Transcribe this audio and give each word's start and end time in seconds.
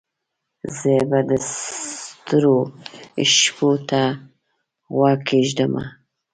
زه 0.77 0.93
به 1.09 1.19
د 1.29 1.31
ستورو 1.51 2.57
شپو 3.35 3.69
ته 3.89 4.01
غوږ 4.95 5.19
کښېږدمه 5.27 5.83